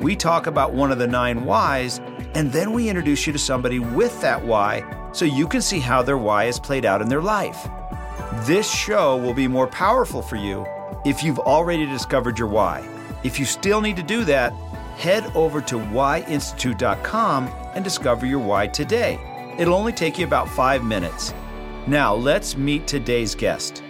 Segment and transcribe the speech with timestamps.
[0.00, 2.00] we talk about one of the nine whys,
[2.34, 6.02] and then we introduce you to somebody with that why so you can see how
[6.02, 7.68] their why is played out in their life.
[8.46, 10.66] This show will be more powerful for you
[11.04, 12.86] if you've already discovered your why.
[13.24, 14.52] If you still need to do that,
[14.96, 19.18] head over to whyinstitute.com and discover your why today.
[19.58, 21.34] It'll only take you about five minutes.
[21.86, 23.82] Now, let's meet today's guest.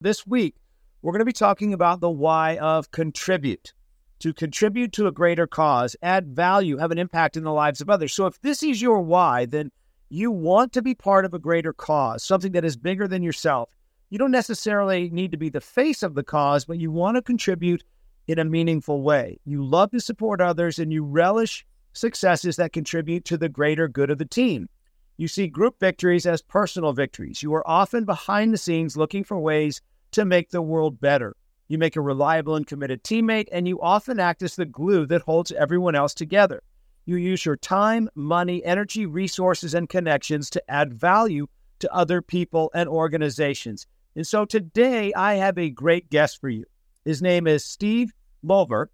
[0.00, 0.54] This week,
[1.02, 3.72] we're going to be talking about the why of contribute.
[4.20, 7.88] To contribute to a greater cause, add value, have an impact in the lives of
[7.88, 8.12] others.
[8.12, 9.72] So, if this is your why, then
[10.10, 13.70] you want to be part of a greater cause, something that is bigger than yourself.
[14.10, 17.22] You don't necessarily need to be the face of the cause, but you want to
[17.22, 17.82] contribute
[18.26, 19.38] in a meaningful way.
[19.46, 24.10] You love to support others and you relish successes that contribute to the greater good
[24.10, 24.68] of the team.
[25.16, 27.42] You see group victories as personal victories.
[27.42, 29.80] You are often behind the scenes looking for ways
[30.12, 31.36] to make the world better.
[31.68, 35.22] You make a reliable and committed teammate, and you often act as the glue that
[35.22, 36.62] holds everyone else together.
[37.06, 41.46] You use your time, money, energy, resources, and connections to add value
[41.78, 43.86] to other people and organizations.
[44.16, 46.64] And so today I have a great guest for you.
[47.04, 48.90] His name is Steve Lover,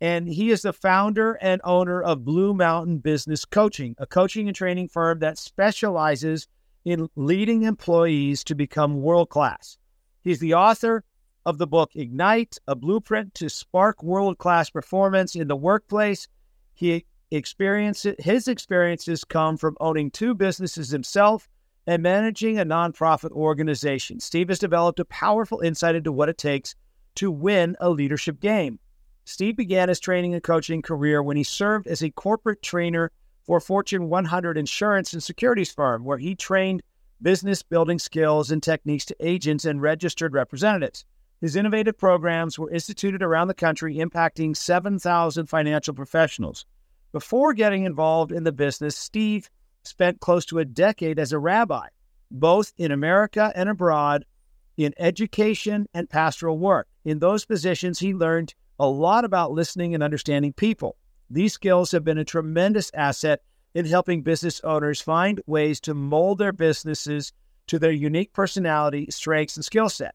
[0.00, 4.56] and he is the founder and owner of Blue Mountain Business Coaching, a coaching and
[4.56, 6.48] training firm that specializes
[6.84, 9.78] in leading employees to become world class.
[10.22, 11.04] He's the author
[11.44, 16.28] of the book Ignite, a blueprint to spark world class performance in the workplace.
[16.74, 21.48] He experience his experiences come from owning two businesses himself
[21.86, 24.20] and managing a nonprofit organization.
[24.20, 26.76] Steve has developed a powerful insight into what it takes
[27.16, 28.78] to win a leadership game.
[29.24, 33.10] Steve began his training and coaching career when he served as a corporate trainer
[33.44, 36.82] for Fortune 100 insurance and securities firm, where he trained
[37.22, 41.04] business building skills and techniques to agents and registered representatives.
[41.40, 46.66] His innovative programs were instituted around the country, impacting 7,000 financial professionals.
[47.12, 49.50] Before getting involved in the business, Steve
[49.82, 51.88] spent close to a decade as a rabbi,
[52.30, 54.24] both in America and abroad,
[54.76, 56.88] in education and pastoral work.
[57.04, 60.96] In those positions, he learned a lot about listening and understanding people.
[61.28, 63.42] These skills have been a tremendous asset
[63.74, 67.32] in helping business owners find ways to mold their businesses
[67.66, 70.14] to their unique personality, strengths, and skill set.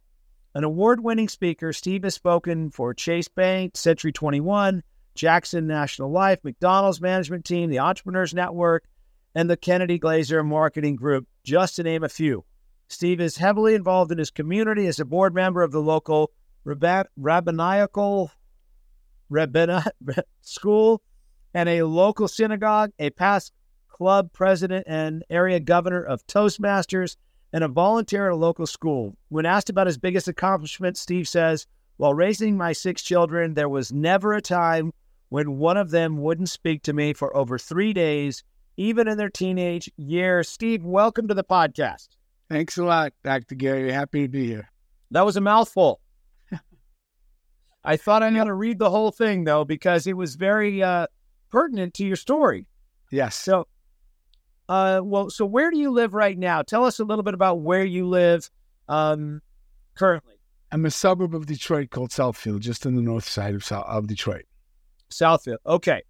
[0.53, 4.83] An award winning speaker, Steve has spoken for Chase Bank, Century 21,
[5.15, 8.85] Jackson National Life, McDonald's Management Team, the Entrepreneurs Network,
[9.35, 12.43] and the Kennedy Glazer Marketing Group, just to name a few.
[12.87, 16.31] Steve is heavily involved in his community as a board member of the local
[16.65, 18.31] rabbinical
[19.31, 19.87] rabbina,
[20.41, 21.01] school
[21.53, 23.53] and a local synagogue, a past
[23.89, 27.15] club president and area governor of Toastmasters,
[27.53, 29.17] and a volunteer at a local school.
[29.29, 31.65] When asked about his biggest accomplishment, Steve says,
[31.97, 34.91] While raising my six children, there was never a time
[35.29, 38.43] when one of them wouldn't speak to me for over three days,
[38.77, 40.49] even in their teenage years.
[40.49, 42.09] Steve, welcome to the podcast.
[42.49, 43.55] Thanks a lot, Dr.
[43.55, 43.91] Gary.
[43.91, 44.69] Happy to be here.
[45.11, 45.99] That was a mouthful.
[47.83, 51.07] I thought I had to read the whole thing, though, because it was very uh,
[51.51, 52.65] pertinent to your story.
[53.11, 53.35] Yes.
[53.35, 53.67] So,
[54.69, 56.61] uh, well, so where do you live right now?
[56.61, 58.49] Tell us a little bit about where you live
[58.89, 59.41] um,
[59.95, 60.35] currently.
[60.71, 64.45] I'm a suburb of Detroit called Southfield, just on the north side of, of Detroit.
[65.09, 65.57] Southfield.
[65.65, 66.01] Okay.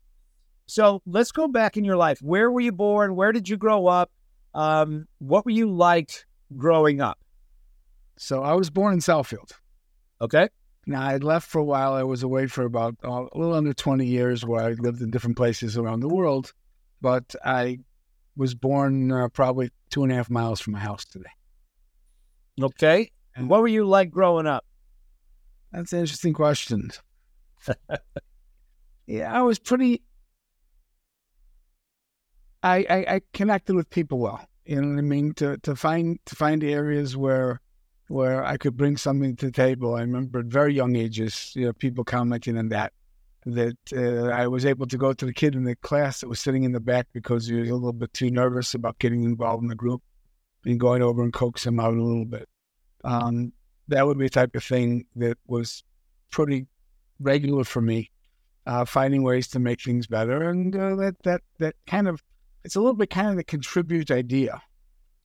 [0.66, 2.20] So let's go back in your life.
[2.22, 3.16] Where were you born?
[3.16, 4.12] Where did you grow up?
[4.54, 6.26] Um, what were you like
[6.56, 7.20] growing up?
[8.18, 9.52] So I was born in Southfield.
[10.20, 10.50] Okay.
[10.90, 11.94] Now I left for a while.
[11.94, 15.12] I was away for about uh, a little under 20 years where I lived in
[15.12, 16.54] different places around the world.
[17.02, 17.80] But I
[18.38, 21.30] was born uh, probably two and a half miles from my house today.
[22.62, 23.12] Okay.
[23.36, 24.66] And what were you like growing up?
[25.74, 26.90] That's an interesting question.
[29.08, 30.02] yeah, I was pretty.
[32.64, 34.48] I, I, I connected with people well.
[34.66, 35.34] You know what I mean?
[35.36, 37.62] To to find to find areas where
[38.08, 39.96] where I could bring something to the table.
[39.96, 42.94] I remember at very young ages, you know, people commenting on that
[43.46, 46.40] that uh, I was able to go to the kid in the class that was
[46.40, 49.64] sitting in the back because he was a little bit too nervous about getting involved
[49.64, 50.02] in the group
[50.66, 52.48] and going over and coax him out a little bit.
[53.06, 53.54] Um,
[53.88, 55.84] that would be the type of thing that was
[56.30, 56.68] pretty
[57.20, 58.12] regular for me
[58.68, 62.22] uh, finding ways to make things better, and uh, that that that kind of
[62.66, 64.62] it's a little bit kind of the contribute idea.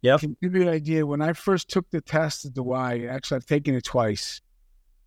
[0.02, 0.20] Yep.
[0.20, 1.06] Contribute idea.
[1.06, 4.40] When I first took the test at the Y, actually I've taken it twice.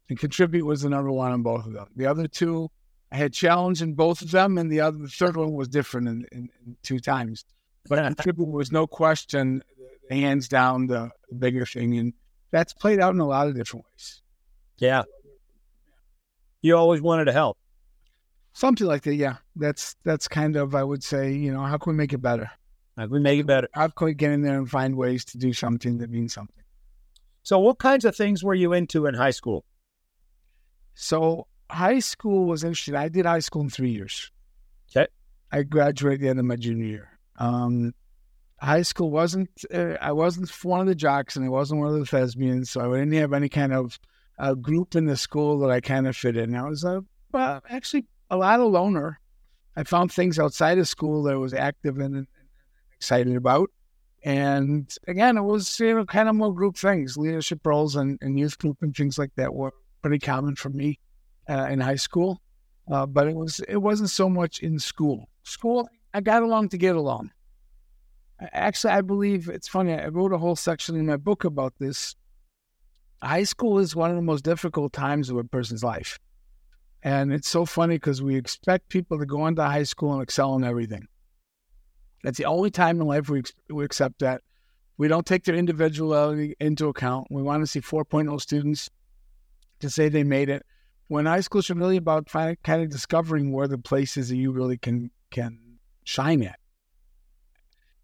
[0.10, 1.88] And contribute was the number one on both of them.
[1.96, 2.70] The other two,
[3.12, 6.08] I had challenge in both of them, and the other the third one was different
[6.08, 7.44] in, in, in two times.
[7.88, 9.64] But contribute was no question,
[10.10, 12.14] hands down the bigger thing, and
[12.52, 14.22] that's played out in a lot of different ways.
[14.78, 15.04] Yeah.
[16.62, 17.58] You always wanted to help.
[18.54, 19.38] Something like that, yeah.
[19.56, 22.50] That's that's kind of I would say, you know, how can we make it better?
[22.98, 23.68] Can we make it better?
[23.74, 26.64] How can we get in there and find ways to do something that means something?
[27.44, 29.66] So, what kinds of things were you into in high school?
[30.94, 32.96] So, high school was interesting.
[32.96, 34.32] I did high school in three years.
[34.90, 35.08] Okay.
[35.52, 37.10] I graduated at the end of my junior year.
[37.38, 37.94] Um,
[38.60, 42.00] high school wasn't, uh, I wasn't one of the jocks and I wasn't one of
[42.00, 42.72] the thespians.
[42.72, 44.00] So, I didn't have any kind of
[44.40, 46.56] uh, group in the school that I kind of fit in.
[46.56, 46.86] I was
[47.32, 49.20] well, actually a lot of loner.
[49.76, 52.28] I found things outside of school that I was active in and
[52.98, 53.70] excited about.
[54.24, 58.40] And again, it was you know, kind of more group things, leadership roles and, and
[58.40, 59.72] youth group and things like that were
[60.02, 61.00] pretty common for me
[61.48, 62.42] uh, in high school.
[62.92, 65.30] Uh, but it was it wasn't so much in school.
[65.44, 67.32] School, I got along to get along.
[68.52, 69.94] Actually, I believe it's funny.
[69.94, 72.16] I wrote a whole section in my book about this.
[73.22, 76.20] High school is one of the most difficult times of a person's life.
[77.02, 80.56] And it's so funny because we expect people to go into high school and excel
[80.56, 81.08] in everything.
[82.26, 84.42] That's the only time in life we, we accept that.
[84.98, 87.28] We don't take their individuality into account.
[87.30, 88.90] We want to see 4.0 students
[89.82, 90.66] to say they made it.
[91.08, 94.76] When high school should really about kind of discovering where the places that you really
[94.76, 96.58] can can shine at.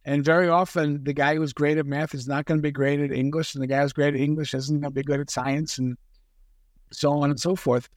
[0.06, 3.00] And very often, the guy who's great at math is not going to be great
[3.00, 5.31] at English, and the guy who's great at English isn't going to be good at
[5.31, 5.97] science, and
[6.91, 7.89] so on and so forth.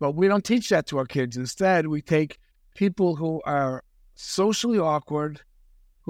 [0.00, 1.36] But we don't teach that to our kids.
[1.36, 2.40] Instead, we take
[2.74, 3.84] people who are
[4.16, 5.42] socially awkward,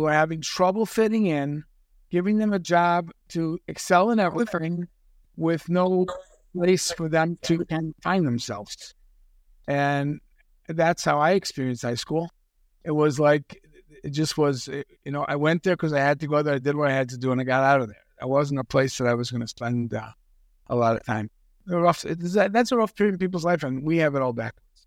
[0.00, 1.62] who are having trouble fitting in,
[2.10, 4.88] giving them a job to excel in everything
[5.36, 6.06] with no
[6.54, 7.66] place for them to
[8.02, 8.94] find themselves.
[9.68, 10.20] And
[10.68, 12.30] that's how I experienced high school.
[12.82, 13.60] It was like,
[14.02, 16.54] it just was, you know, I went there because I had to go there.
[16.54, 18.04] I did what I had to do and I got out of there.
[18.22, 20.08] It wasn't a place that I was going to spend uh,
[20.68, 21.28] a lot of time
[21.68, 22.02] a rough.
[22.02, 24.86] That's a rough period in people's life, and we have it all backwards.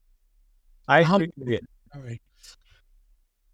[0.88, 1.62] I agree with.
[1.96, 2.20] All right.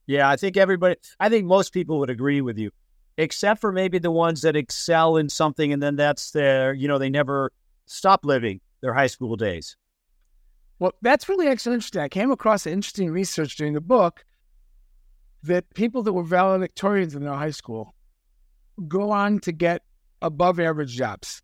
[0.09, 0.95] Yeah, I think everybody.
[1.19, 2.71] I think most people would agree with you,
[3.19, 6.73] except for maybe the ones that excel in something, and then that's their.
[6.73, 7.51] You know, they never
[7.85, 9.77] stop living their high school days.
[10.79, 12.01] Well, that's really actually interesting.
[12.01, 14.25] I came across interesting research during the book
[15.43, 17.93] that people that were valedictorians in their high school
[18.87, 19.83] go on to get
[20.23, 21.43] above average jobs.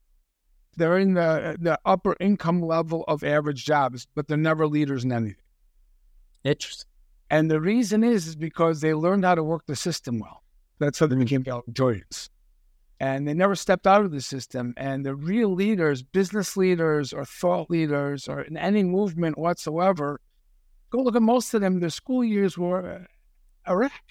[0.76, 5.12] They're in the the upper income level of average jobs, but they're never leaders in
[5.12, 5.36] anything.
[6.44, 6.90] Interesting.
[7.30, 10.44] And the reason is is because they learned how to work the system well.
[10.80, 11.24] That's how they mm-hmm.
[11.24, 12.30] became valedictorians.
[13.00, 14.74] And they never stepped out of the system.
[14.78, 20.22] And the real leaders, business leaders or thought leaders or in any movement whatsoever,
[20.90, 23.08] go look at most of them, their school years were
[23.66, 24.04] a wreck.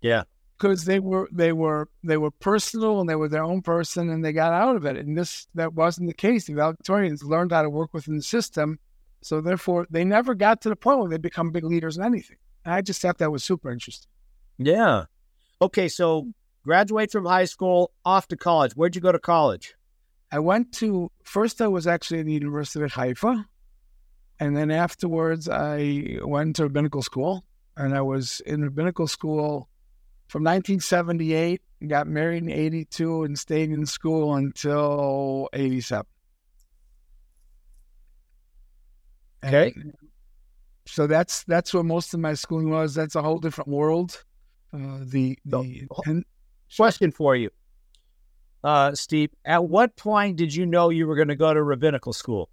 [0.00, 0.24] Yeah
[0.62, 4.24] because they were they were they were personal and they were their own person and
[4.24, 4.96] they got out of it.
[4.96, 6.46] And this that wasn't the case.
[6.46, 8.78] The valedictorians learned how to work within the system,
[9.22, 12.36] so therefore they never got to the point where they become big leaders in anything.
[12.64, 14.10] And I just thought that was super interesting.
[14.58, 15.04] Yeah.
[15.60, 16.28] Okay, so
[16.64, 18.72] graduate from high school, off to college.
[18.72, 19.74] Where'd you go to college?
[20.30, 21.60] I went to first.
[21.60, 23.46] I was actually at the University of Haifa,
[24.40, 27.44] and then afterwards I went to rabbinical school,
[27.76, 29.68] and I was in rabbinical school
[30.28, 36.06] from 1978, got married in 82 and stayed in school until 87.
[39.44, 39.72] Okay.
[39.74, 39.94] And
[40.86, 42.94] so that's that's where most of my schooling was.
[42.94, 44.22] That's a whole different world.
[44.72, 46.24] Uh, the the and,
[46.74, 47.50] question for you,
[48.64, 49.30] uh, Steve.
[49.44, 52.48] At what point did you know you were going to go to rabbinical school?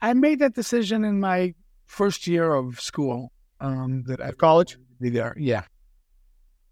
[0.00, 1.54] I made that decision in my
[1.86, 3.32] first year of school.
[3.62, 5.36] Um, that I college be there.
[5.38, 5.64] Yeah.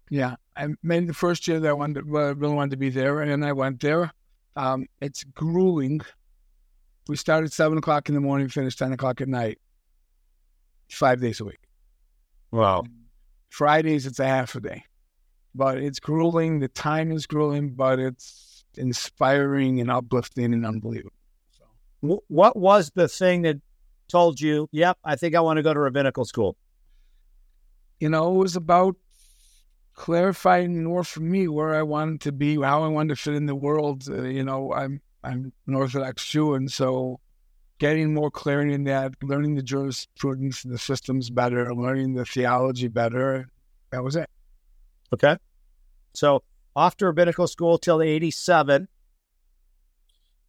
[0.09, 3.21] Yeah, I made the first year that I wanted, uh, really wanted to be there,
[3.21, 4.11] and I went there.
[4.55, 6.01] Um, it's grueling.
[7.09, 9.57] We started seven o'clock in the morning, finished ten o'clock at night,
[10.91, 11.59] five days a week.
[12.51, 12.83] Wow.
[13.49, 14.83] Fridays it's a half a day,
[15.55, 16.59] but it's grueling.
[16.59, 21.15] The time is grueling, but it's inspiring and uplifting and unbelievable.
[21.49, 22.21] So.
[22.27, 23.57] What was the thing that
[24.07, 26.57] told you, "Yep, I think I want to go to rabbinical school"?
[27.99, 28.95] You know, it was about
[29.95, 33.47] clarifying more for me where I wanted to be, how I wanted to fit in
[33.47, 34.07] the world.
[34.07, 37.19] Uh, you know, I'm I'm an Orthodox Jew, and so
[37.79, 42.87] getting more clarity in that, learning the jurisprudence and the systems better, learning the theology
[42.87, 43.47] better.
[43.91, 44.29] That was it.
[45.13, 45.37] Okay.
[46.13, 46.43] So
[46.75, 48.87] off to rabbinical school till 87.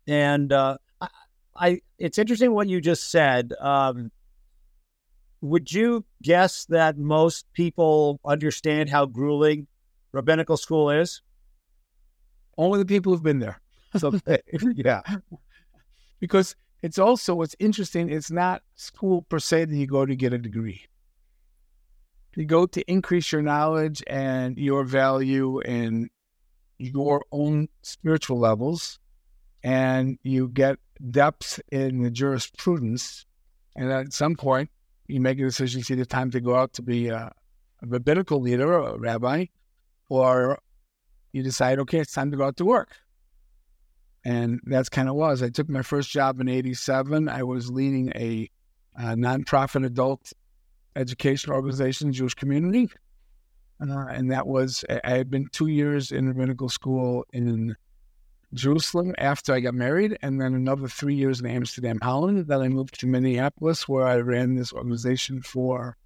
[0.06, 1.08] And uh, I,
[1.54, 3.52] I, it's interesting what you just said.
[3.60, 4.10] Um,
[5.40, 9.66] would you guess that most people understand how grueling
[10.12, 11.22] rabbinical school is?
[12.58, 13.60] Only the people who've been there.
[13.96, 14.12] So,
[14.74, 15.02] yeah.
[16.20, 20.32] Because it's also what's interesting, it's not school per se that you go to get
[20.32, 20.86] a degree.
[22.36, 26.08] You go to increase your knowledge and your value and
[26.78, 28.98] your own spiritual levels,
[29.62, 30.78] and you get
[31.10, 33.26] depth in the jurisprudence.
[33.76, 34.70] And at some point,
[35.06, 37.32] you make a decision, see the time to go out to be a,
[37.82, 39.46] a rabbinical leader, a rabbi,
[40.08, 40.60] or
[41.32, 42.96] you decide, okay, it's time to go out to work.
[44.24, 45.42] And that's kind of was.
[45.42, 47.28] I took my first job in 87.
[47.28, 48.50] I was leading a,
[48.96, 50.32] a nonprofit adult
[50.96, 52.90] education organization, Jewish community.
[53.80, 57.76] Uh, and that was, I had been two years in rabbinical school in
[58.52, 62.46] Jerusalem after I got married, and then another three years in Amsterdam, Holland.
[62.46, 65.96] Then I moved to Minneapolis, where I ran this organization for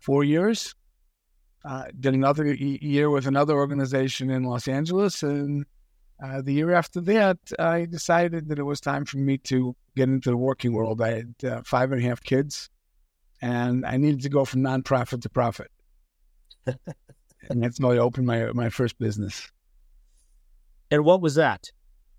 [0.00, 0.74] four years.
[1.64, 5.64] Uh, did another year with another organization in Los Angeles, and
[6.22, 10.08] uh, the year after that, I decided that it was time for me to get
[10.08, 11.00] into the working world.
[11.00, 12.70] I had uh, five and a half kids,
[13.42, 15.70] and I needed to go from nonprofit to profit.
[16.66, 19.50] and that's how I opened my my first business.
[20.90, 21.70] And what was that?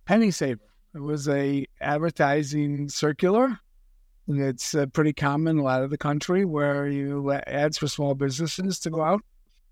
[0.05, 0.61] Penny Saver.
[0.93, 3.59] It was a advertising circular.
[4.27, 8.15] It's uh, pretty common in a lot of the country where you ads for small
[8.15, 9.21] businesses to go out.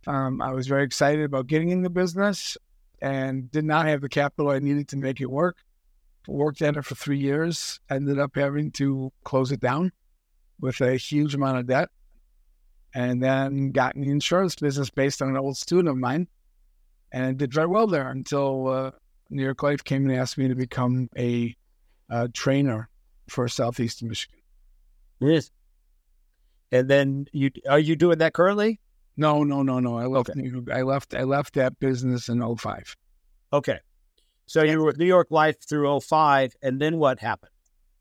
[0.06, 2.58] Um, I was very excited about getting in the business
[3.04, 5.58] and did not have the capital I needed to make it work.
[6.26, 9.92] Worked at it for three years, ended up having to close it down
[10.62, 11.90] with a huge amount of debt,
[12.96, 16.30] and then got in the insurance business based on an old student of mine,
[17.12, 18.92] and did very well there until uh,
[19.30, 21.54] New York Life came and asked me to become a,
[22.10, 22.88] a trainer
[23.28, 24.40] for Southeastern Michigan.
[25.20, 25.52] Yes.
[26.72, 28.80] And then you are you doing that currently?
[29.15, 29.98] No, no, no, no.
[29.98, 30.29] I left.
[30.29, 30.51] Okay.
[30.72, 31.13] I left.
[31.13, 32.96] I left that business in 05.
[33.51, 33.79] Okay.
[34.46, 37.51] So you were with New York Life through 05, and then what happened?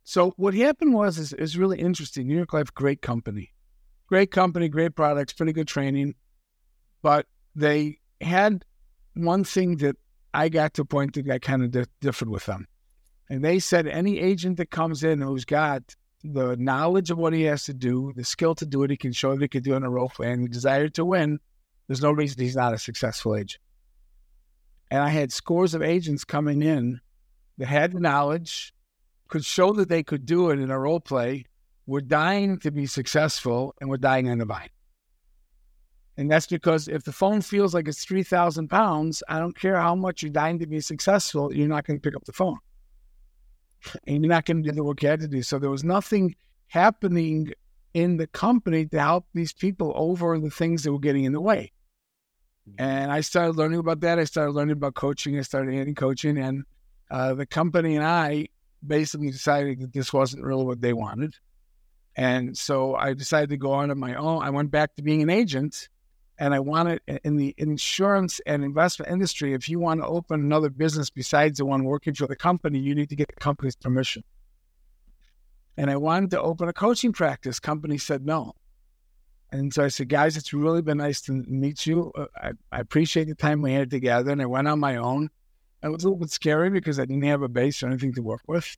[0.04, 2.26] So what happened was is, is really interesting.
[2.26, 3.54] New York Life, great company,
[4.07, 6.14] great company, great products, pretty good training,
[7.00, 8.64] but they had
[9.14, 9.97] one thing that
[10.35, 12.66] I got to a point that I kind of di- differed with them,
[13.31, 17.43] and they said any agent that comes in who's got the knowledge of what he
[17.43, 19.75] has to do, the skill to do it, he can show that he can do
[19.75, 21.41] it in a role play, and the desire to win,
[21.87, 23.61] there's no reason he's not a successful agent.
[24.91, 27.00] And I had scores of agents coming in
[27.59, 28.73] that had the knowledge,
[29.29, 31.47] could show that they could do it in a role play,
[31.87, 34.69] were dying to be successful, and were dying on the vine.
[36.17, 39.95] And that's because if the phone feels like it's 3,000 pounds, I don't care how
[39.95, 42.59] much you're dying to be successful, you're not going to pick up the phone
[44.07, 45.43] and you're not going to do the work you had to do.
[45.43, 46.35] So there was nothing
[46.69, 47.53] happening
[47.95, 51.41] in the company to help these people over the things that were getting in the
[51.41, 51.73] way.
[52.69, 52.83] Mm-hmm.
[52.83, 54.19] And I started learning about that.
[54.19, 55.39] I started learning about coaching.
[55.39, 56.65] I started handing coaching, and
[57.11, 58.49] uh, the company and I
[58.85, 61.35] basically decided that this wasn't really what they wanted.
[62.17, 64.43] And so I decided to go on on my own.
[64.43, 65.89] I went back to being an agent
[66.39, 70.71] and I wanted in the insurance and investment industry, if you want to open another
[70.71, 74.25] business besides the one working for the company, you need to get the company's permission.
[75.77, 77.61] And I wanted to open a coaching practice.
[77.61, 78.55] Company said no.
[79.51, 82.11] And so I said, guys, it's really been nice to meet you.
[82.17, 84.31] Uh, I, I appreciate the time we had together.
[84.31, 85.29] And I went on my own.
[85.83, 88.23] It was a little bit scary because I didn't have a base or anything to
[88.23, 88.77] work with.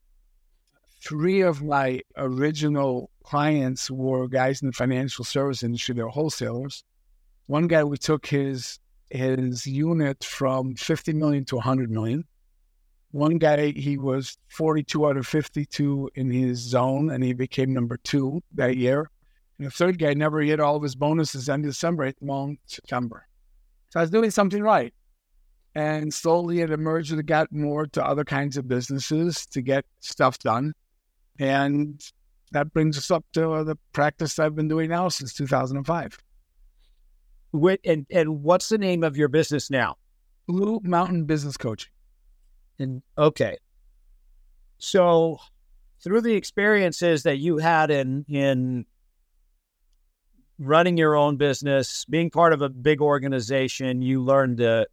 [1.01, 5.95] Three of my original clients were guys in the financial service industry.
[5.95, 6.83] They're wholesalers
[7.47, 12.25] one guy, we took his his unit from 50 million to 100 million.
[13.11, 17.97] One guy, he was 42 out of 52 in his zone, and he became number
[17.97, 19.09] two that year.
[19.57, 23.27] And the third guy never hit all of his bonuses in December, all in September.
[23.89, 24.93] So I was doing something right.
[25.75, 29.85] And slowly it emerged that it got more to other kinds of businesses to get
[29.99, 30.73] stuff done.
[31.39, 32.01] And
[32.51, 36.17] that brings us up to the practice I've been doing now since 2005
[37.83, 39.97] and and what's the name of your business now?
[40.47, 41.91] Blue Mountain Business Coaching.
[42.79, 43.57] And okay,
[44.77, 45.39] so
[46.01, 48.85] through the experiences that you had in in
[50.59, 54.85] running your own business, being part of a big organization, you learned uh,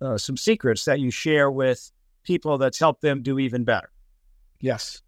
[0.00, 1.90] uh, some secrets that you share with
[2.24, 3.90] people that's helped them do even better.
[4.60, 5.02] Yes.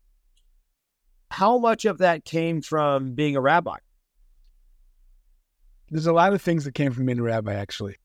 [1.31, 3.77] How much of that came from being a rabbi?
[5.91, 7.97] There's a lot of things that came from being a rabbi, actually.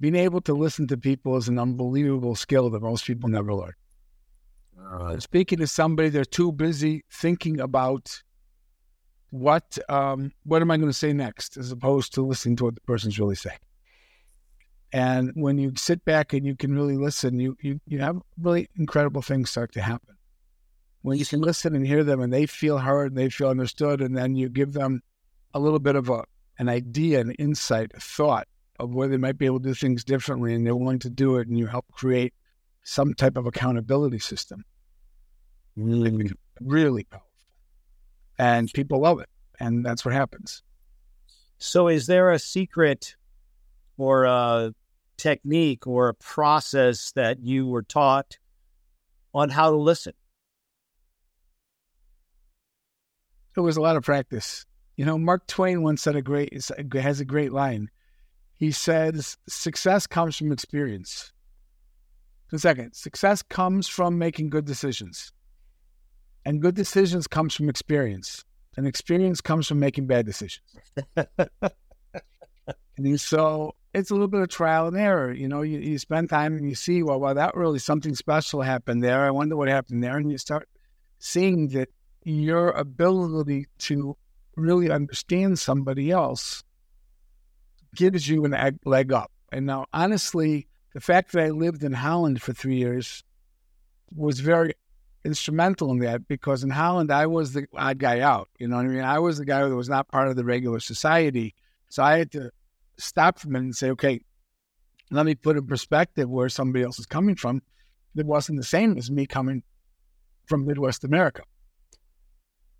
[0.00, 3.74] Being able to listen to people is an unbelievable skill that most people never learn.
[4.90, 8.22] Uh, speaking to somebody, they're too busy thinking about
[9.30, 12.74] what um, what am I going to say next, as opposed to listening to what
[12.76, 13.58] the person's really saying.
[14.92, 18.68] And when you sit back and you can really listen, you you you have really
[18.76, 20.16] incredible things start to happen.
[21.02, 24.00] When you can listen and hear them, and they feel heard, and they feel understood,
[24.00, 25.02] and then you give them
[25.52, 26.24] a little bit of a
[26.58, 28.46] an idea, an insight, a thought
[28.78, 31.36] of where they might be able to do things differently, and they're willing to do
[31.36, 32.34] it, and you help create
[32.82, 34.64] some type of accountability system.
[35.76, 36.30] Really,
[36.60, 37.28] really powerful.
[38.38, 39.28] And people love it.
[39.60, 40.62] And that's what happens.
[41.58, 43.16] So, is there a secret
[43.96, 44.74] or a
[45.16, 48.38] technique or a process that you were taught
[49.32, 50.14] on how to listen?
[53.56, 54.66] It was a lot of practice.
[54.96, 56.52] You know, Mark Twain once said a great
[56.94, 57.90] has a great line.
[58.54, 61.32] He says, "Success comes from experience."
[62.56, 65.32] Second, success comes from making good decisions.
[66.44, 68.44] And good decisions comes from experience.
[68.76, 70.62] And experience comes from making bad decisions.
[72.96, 75.32] and so it's a little bit of trial and error.
[75.32, 78.62] You know, you, you spend time and you see, well, well, that really something special
[78.62, 79.24] happened there.
[79.24, 80.16] I wonder what happened there.
[80.16, 80.68] And you start
[81.18, 81.88] seeing that
[82.24, 84.16] your ability to
[84.56, 86.62] really understand somebody else
[87.94, 89.30] gives you an leg up.
[89.52, 93.22] And now, honestly, the fact that I lived in Holland for three years
[94.14, 94.74] was very
[95.24, 98.48] instrumental in that because in Holland I was the odd guy out.
[98.58, 99.00] You know what I mean?
[99.00, 101.54] I was the guy that was not part of the regular society.
[101.88, 102.50] So I had to
[102.98, 104.20] stop from it and say, okay,
[105.10, 107.62] let me put in perspective where somebody else is coming from.
[108.16, 109.62] That wasn't the same as me coming
[110.46, 111.42] from Midwest America.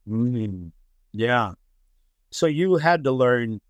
[0.08, 0.70] Mm,
[1.12, 1.52] yeah.
[2.34, 3.60] So you had to learn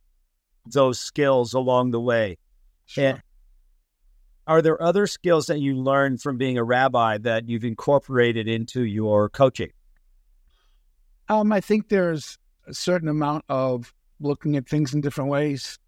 [0.64, 2.38] those skills along the way.
[2.86, 3.04] Sure.
[3.04, 3.22] And
[4.46, 8.84] are there other skills that you learned from being a rabbi that you've incorporated into
[8.84, 9.70] your coaching?
[11.28, 15.78] Um, I think there's a certain amount of looking at things in different ways,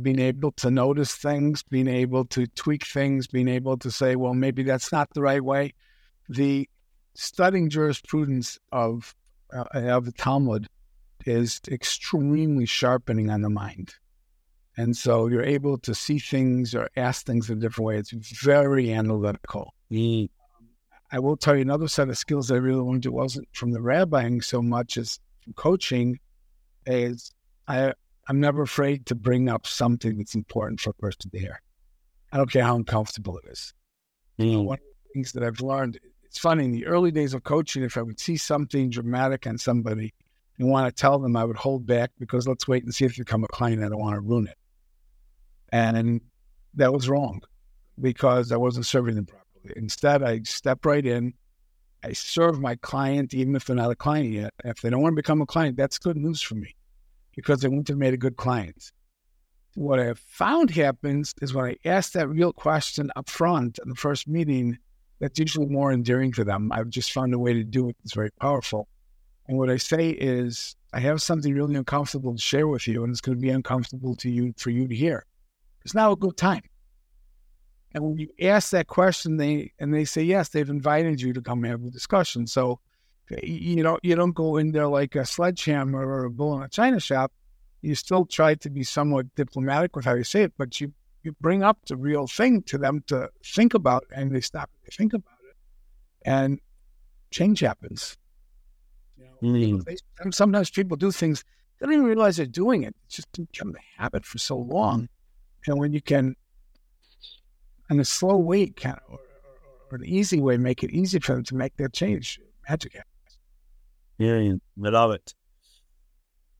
[0.00, 4.32] being able to notice things, being able to tweak things, being able to say, well,
[4.32, 5.74] maybe that's not the right way.
[6.28, 6.68] The
[7.14, 9.12] studying jurisprudence of
[9.52, 10.68] uh, of the Talmud
[11.26, 13.94] is extremely sharpening on the mind.
[14.76, 17.96] And so you're able to see things or ask things in a different way.
[17.98, 19.74] It's very analytical.
[19.90, 20.30] Mm.
[21.10, 23.04] I will tell you another set of skills that I really learned.
[23.04, 26.18] It wasn't from the rabbiing so much as from coaching.
[26.86, 27.32] Is
[27.68, 27.92] I
[28.28, 31.60] I'm never afraid to bring up something that's important for a person to hear.
[32.32, 33.74] I don't care how uncomfortable it is.
[34.40, 34.64] Mm.
[34.64, 35.98] One of the things that I've learned.
[36.24, 37.82] It's funny in the early days of coaching.
[37.82, 40.14] If I would see something dramatic on somebody
[40.58, 43.16] and want to tell them, I would hold back because let's wait and see if
[43.16, 43.82] they become a client.
[43.82, 44.56] I don't want to ruin it.
[45.72, 46.20] And
[46.74, 47.40] that was wrong
[48.00, 49.74] because I wasn't serving them properly.
[49.76, 51.34] Instead, I step right in.
[52.04, 54.52] I serve my client, even if they're not a client yet.
[54.64, 56.74] If they don't want to become a client, that's good news for me
[57.36, 58.92] because they wouldn't have made a good client.
[59.74, 63.94] What I found happens is when I ask that real question up front in the
[63.94, 64.78] first meeting,
[65.18, 66.70] that's usually more endearing to them.
[66.72, 68.88] I've just found a way to do it that's very powerful.
[69.48, 73.10] And what I say is, I have something really uncomfortable to share with you, and
[73.10, 75.24] it's going to be uncomfortable to you for you to hear.
[75.84, 76.62] It's now a good time.
[77.94, 81.42] And when you ask that question, they and they say yes, they've invited you to
[81.42, 82.46] come have a discussion.
[82.46, 82.80] So
[83.42, 86.68] you know you don't go in there like a sledgehammer or a bull in a
[86.68, 87.32] china shop.
[87.80, 91.34] You still try to be somewhat diplomatic with how you say it, but you you
[91.40, 95.12] bring up the real thing to them to think about, and they stop and think
[95.12, 95.56] about it,
[96.24, 96.60] and
[97.30, 98.16] change happens.
[99.40, 99.84] You know, mm.
[99.84, 99.96] they,
[100.30, 101.44] sometimes people do things
[101.78, 102.94] they don't even realize they're doing it.
[103.06, 105.08] It's just become a habit for so long
[105.66, 106.34] and when you can,
[107.90, 111.18] in a slow way, kind of, or, or, or, an easy way, make it easy
[111.20, 113.38] for them to make that change, magic happens.
[114.18, 114.54] Yeah,
[114.84, 115.34] I love it.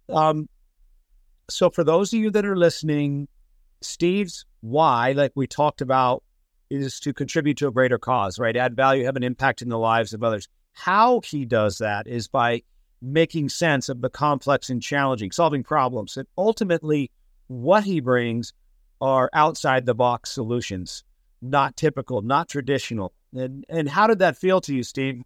[0.09, 0.48] Um,
[1.48, 3.29] so for those of you that are listening,
[3.81, 6.22] Steve's why, like we talked about,
[6.70, 8.57] is to contribute to a greater cause, right?
[8.57, 10.48] Add value, have an impact in the lives of others.
[10.73, 12.63] How he does that is by
[13.03, 16.17] making sense of the complex and challenging, solving problems.
[16.17, 17.11] And ultimately,
[17.49, 18.53] what he brings
[19.01, 21.03] are outside the box solutions,
[21.43, 23.13] not typical, not traditional.
[23.35, 25.23] And and how did that feel to you, Steve?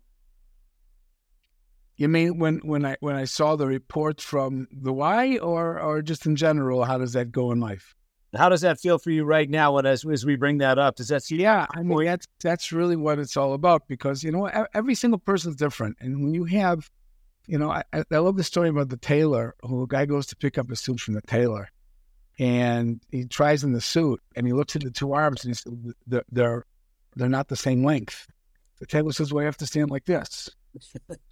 [1.97, 6.03] You mean when when I when I saw the report from the Y, or or
[6.03, 6.85] just in general?
[6.85, 7.95] How does that go in life?
[8.35, 9.75] How does that feel for you right now?
[9.75, 11.37] When as as we bring that up, does that see?
[11.37, 15.19] Yeah, I mean that's that's really what it's all about because you know every single
[15.19, 16.91] person is different, and when you have
[17.47, 20.37] You know, I, I love the story about the tailor who a guy goes to
[20.37, 21.69] pick up a suit from the tailor
[22.39, 25.55] and he tries in the suit and he looks at the two arms and he
[25.55, 26.65] says, they're, they're,
[27.15, 28.27] they're not the same length.
[28.81, 30.51] The tailor says, well, you have to stand like this.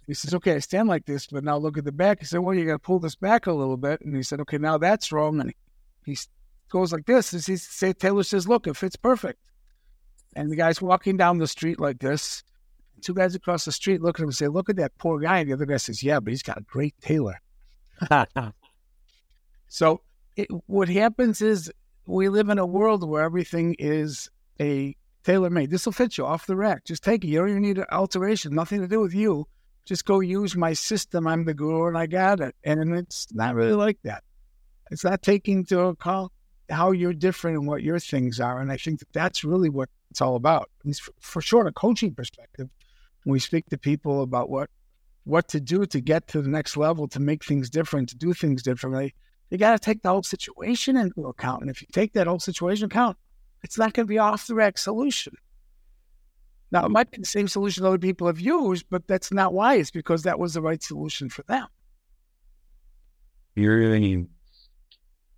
[0.07, 2.19] he says, okay, I stand like this, but now look at the back.
[2.19, 4.01] He said, well, you got to pull this back a little bit.
[4.01, 5.39] And he said, okay, now that's wrong.
[5.39, 5.53] And
[6.05, 6.17] he
[6.69, 7.33] goes like this.
[7.33, 9.39] And he say, Tailor says, look, it fits perfect.
[10.35, 12.43] And the guy's walking down the street like this.
[13.01, 15.39] Two guys across the street look at him and say, look at that poor guy.
[15.39, 17.39] And the other guy says, yeah, but he's got a great tailor.
[19.67, 20.01] so
[20.35, 21.71] it, what happens is
[22.05, 25.71] we live in a world where everything is a tailor made.
[25.71, 26.85] This will fit you off the rack.
[26.85, 27.27] Just take it.
[27.27, 28.53] You don't even need an alteration.
[28.53, 29.47] Nothing to do with you.
[29.85, 31.27] Just go use my system.
[31.27, 32.55] I'm the guru and I got it.
[32.63, 34.23] And it's not really like that.
[34.91, 36.31] It's not taking into account
[36.69, 38.59] how you're different and what your things are.
[38.59, 40.69] And I think that that's really what it's all about.
[40.79, 42.69] At least for, for sure, a coaching perspective,
[43.23, 44.69] when we speak to people about what
[45.25, 48.31] what to do to get to the next level, to make things different, to do
[48.31, 49.15] things differently,
[49.49, 51.61] you got to take the whole situation into account.
[51.61, 53.17] And if you take that whole situation account,
[53.63, 55.33] it's not going to be off the rack solution.
[56.71, 59.75] Now, it might be the same solution other people have used, but that's not why.
[59.75, 61.67] It's because that was the right solution for them.
[63.55, 64.27] You're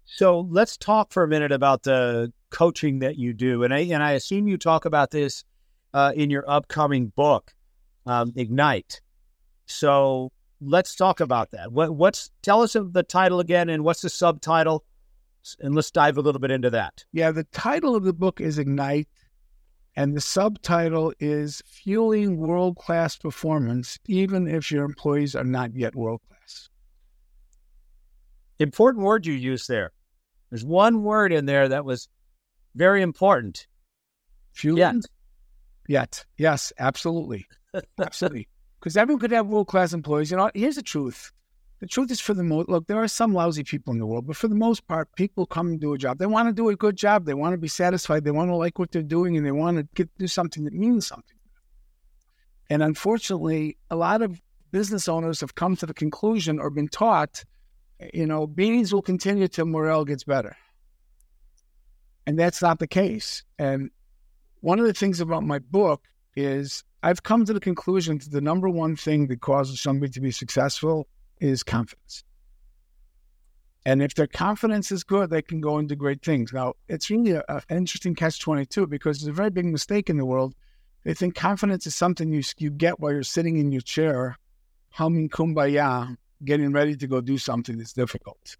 [0.07, 4.01] so let's talk for a minute about the coaching that you do, and I and
[4.01, 5.43] I assume you talk about this
[5.93, 7.53] uh, in your upcoming book,
[8.05, 9.01] um, Ignite.
[9.65, 11.73] So let's talk about that.
[11.73, 14.85] What, what's tell us the title again, and what's the subtitle,
[15.59, 17.03] and let's dive a little bit into that.
[17.11, 19.09] Yeah, the title of the book is Ignite,
[19.97, 25.95] and the subtitle is Fueling World Class Performance, even if your employees are not yet
[25.95, 26.69] world class.
[28.59, 29.91] Important word you use there.
[30.49, 32.07] There's one word in there that was
[32.75, 33.67] very important.
[34.53, 34.79] Fueling?
[34.79, 35.05] Yet.
[35.87, 36.25] Yet.
[36.37, 37.47] Yes, absolutely.
[37.99, 38.47] absolutely
[38.79, 40.31] because everyone could have world class employees.
[40.31, 41.31] You know, here's the truth.
[41.79, 44.25] The truth is, for the most look, there are some lousy people in the world,
[44.25, 46.17] but for the most part, people come and do a job.
[46.17, 47.25] They want to do a good job.
[47.25, 48.23] They want to be satisfied.
[48.23, 50.73] They want to like what they're doing, and they want to get, do something that
[50.73, 51.37] means something.
[52.69, 57.43] And unfortunately, a lot of business owners have come to the conclusion or been taught,
[58.13, 60.55] you know, meetings will continue till morale gets better.
[62.25, 63.43] And that's not the case.
[63.57, 63.89] And
[64.61, 66.03] one of the things about my book
[66.35, 70.21] is I've come to the conclusion that the number one thing that causes somebody to
[70.21, 71.07] be successful
[71.39, 72.23] is confidence.
[73.85, 76.51] And if their confidence is good, they can go into great things.
[76.51, 80.25] Now, it's really an interesting catch 22 because there's a very big mistake in the
[80.25, 80.53] world.
[81.05, 84.37] They think confidence is something you, you get while you're sitting in your chair,
[84.89, 88.57] humming kumbaya, getting ready to go do something that's difficult.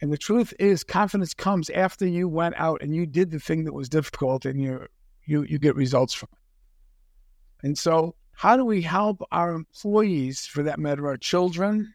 [0.00, 3.64] And the truth is, confidence comes after you went out and you did the thing
[3.64, 4.86] that was difficult and you
[5.24, 7.66] you you get results from it.
[7.66, 11.94] And so, how do we help our employees, for that matter, our children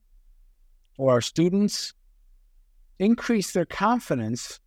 [0.97, 1.93] or our students,
[2.97, 4.59] increase their confidence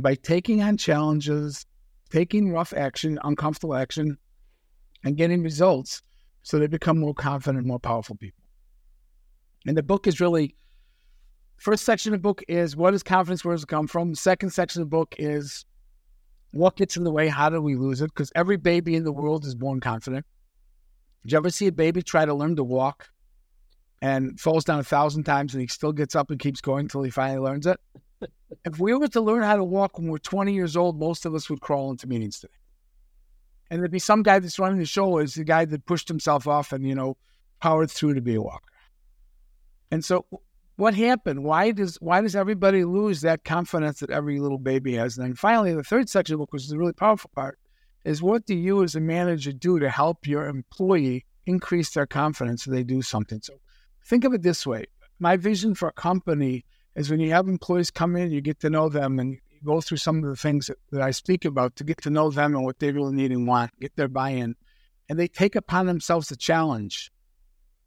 [0.00, 1.66] by taking on challenges,
[2.10, 4.18] taking rough action, uncomfortable action,
[5.02, 6.02] and getting results
[6.42, 8.45] so they become more confident, more powerful people?
[9.66, 10.54] And the book is really
[11.56, 14.10] first section of the book is what is confidence, where does it come from?
[14.10, 15.64] The second section of the book is
[16.52, 17.28] what gets in the way?
[17.28, 18.12] How do we lose it?
[18.14, 20.24] Because every baby in the world is born confident.
[21.22, 23.08] Did you ever see a baby try to learn to walk
[24.00, 27.02] and falls down a thousand times and he still gets up and keeps going until
[27.02, 27.80] he finally learns it?
[28.64, 31.34] if we were to learn how to walk when we're 20 years old, most of
[31.34, 32.52] us would crawl into meetings today.
[33.70, 36.46] And there'd be some guy that's running the show is the guy that pushed himself
[36.46, 37.16] off and, you know,
[37.60, 38.70] powered through to be a walker.
[39.90, 40.26] And so
[40.76, 41.42] what happened?
[41.42, 45.16] Why does why does everybody lose that confidence that every little baby has?
[45.16, 47.58] And then finally, the third section of the book, which is the really powerful part,
[48.04, 52.64] is what do you as a manager do to help your employee increase their confidence
[52.64, 53.40] so they do something?
[53.42, 53.54] So
[54.04, 54.84] think of it this way.
[55.18, 58.70] My vision for a company is when you have employees come in, you get to
[58.70, 61.76] know them and you go through some of the things that, that I speak about
[61.76, 64.54] to get to know them and what they really need and want, get their buy-in.
[65.08, 67.10] And they take upon themselves the challenge.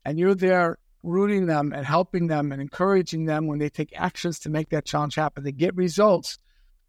[0.05, 4.39] And you're there rooting them and helping them and encouraging them when they take actions
[4.39, 5.43] to make that challenge happen.
[5.43, 6.37] They get results.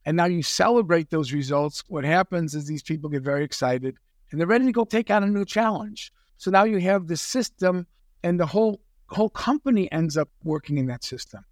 [0.05, 1.85] And now you celebrate those results.
[1.89, 3.97] What happens is these people get very excited
[4.31, 6.13] and they're ready to go take on a new challenge.
[6.39, 7.87] So now you have the system
[8.23, 11.45] and the whole whole company ends up working in that system.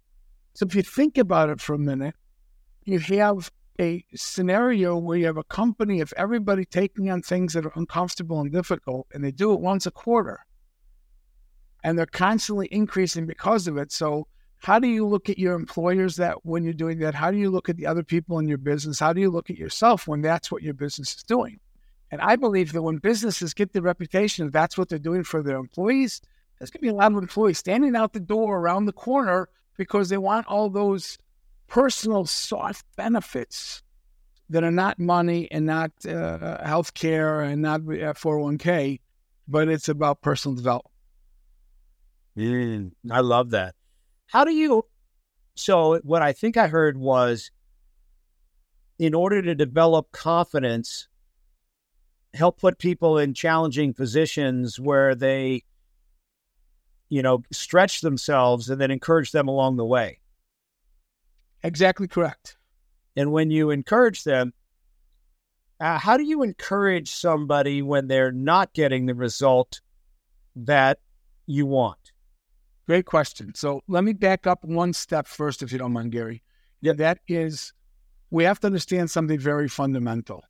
[0.53, 2.15] So if you think about it for a minute,
[2.85, 7.65] you have a scenario where you have a company of everybody taking on things that
[7.65, 10.45] are uncomfortable and difficult, and they do it once a quarter
[11.83, 13.91] and they're constantly increasing because of it.
[13.91, 14.27] So,
[14.61, 17.15] how do you look at your employers that when you're doing that?
[17.15, 18.99] How do you look at the other people in your business?
[18.99, 21.59] How do you look at yourself when that's what your business is doing?
[22.11, 25.41] And I believe that when businesses get the reputation that that's what they're doing for
[25.41, 26.21] their employees,
[26.57, 29.47] There's going to be a lot of employees standing out the door around the corner
[29.77, 31.17] because they want all those
[31.67, 33.81] personal soft benefits
[34.49, 38.99] that are not money and not uh, health care and not 401k,
[39.47, 40.91] but it's about personal development.
[42.37, 43.75] Mm, I love that.
[44.27, 44.85] How do you?
[45.55, 47.51] So, what I think I heard was
[48.97, 51.07] in order to develop confidence,
[52.33, 55.63] help put people in challenging positions where they,
[57.07, 60.19] you know, stretch themselves and then encourage them along the way.
[61.63, 62.57] Exactly correct.
[63.15, 64.53] And when you encourage them,
[65.81, 69.81] uh, how do you encourage somebody when they're not getting the result
[70.55, 70.99] that
[71.47, 72.11] you want?
[72.89, 73.53] Great question.
[73.53, 76.41] So let me back up one step first, if you don't mind, Gary.
[76.81, 77.71] Yeah, that is,
[78.31, 80.43] we have to understand something very fundamental.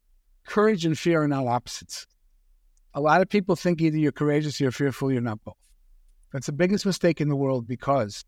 [0.48, 2.08] Courage and fear are not opposites.
[2.94, 5.58] A lot of people think either you're courageous or you're fearful, you're not both.
[6.32, 8.24] That's the biggest mistake in the world because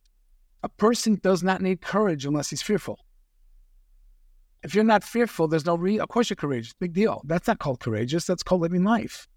[0.61, 2.99] a person does not need courage unless he's fearful.
[4.61, 6.01] If you're not fearful, there's no reason.
[6.01, 6.73] Of course, you're courageous.
[6.73, 7.21] Big deal.
[7.23, 8.25] That's not called courageous.
[8.25, 9.29] That's called living life.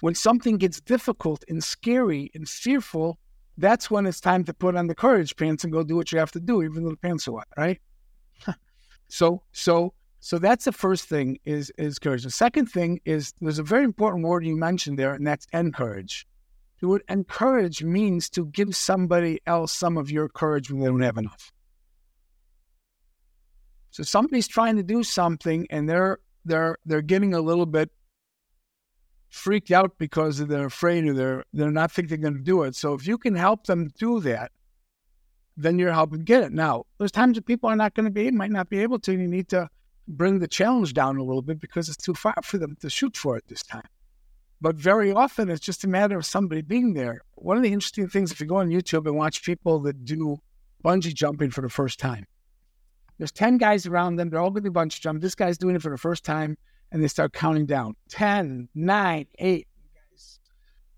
[0.00, 3.18] When something gets difficult and scary and fearful,
[3.58, 6.18] that's when it's time to put on the courage pants and go do what you
[6.18, 7.80] have to do, even though the pants are wet, right?
[9.08, 12.22] so, so, so that's the first thing is is courage.
[12.22, 16.26] The second thing is there's a very important word you mentioned there, and that's encourage.
[16.80, 21.00] The word encourage means to give somebody else some of your courage when they don't
[21.00, 21.52] have enough.
[23.90, 27.90] So somebody's trying to do something and they're they're they're getting a little bit
[29.32, 32.76] freaked out because they're afraid or they're they're not think they're going to do it.
[32.76, 34.52] So if you can help them do that,
[35.56, 36.52] then you're helping get it.
[36.52, 39.12] Now, there's times that people are not going to be, might not be able to.
[39.12, 39.68] You need to
[40.06, 43.16] bring the challenge down a little bit because it's too far for them to shoot
[43.16, 43.88] for it this time.
[44.60, 47.22] But very often it's just a matter of somebody being there.
[47.34, 50.38] One of the interesting things, if you go on YouTube and watch people that do
[50.84, 52.26] bungee jumping for the first time,
[53.16, 54.28] there's 10 guys around them.
[54.28, 55.22] They're all going to bungee jump.
[55.22, 56.58] This guy's doing it for the first time
[56.92, 59.66] and they start counting down 10, 9, 8,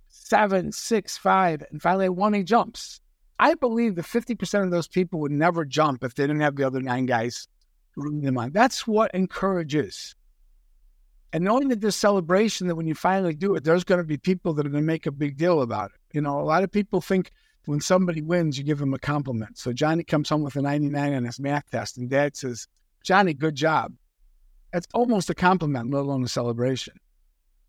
[0.09, 3.01] 7, 6, 5, and finally one he jumps.
[3.39, 6.67] I believe that 50% of those people would never jump if they didn't have the
[6.67, 7.49] other nine guys
[7.97, 8.53] rooting them on.
[8.53, 10.15] That's what encourages.
[11.33, 14.17] And knowing that there's celebration, that when you finally do it, there's going to be
[14.17, 16.01] people that are going to make a big deal about it.
[16.13, 17.33] You know, a lot of people think
[17.67, 19.59] when somebody wins, you give them a compliment.
[19.59, 22.69] So Johnny comes home with a 99 on his math test, and dad says,
[23.03, 23.93] Johnny, good job.
[24.75, 26.95] That's almost a compliment, let alone a celebration.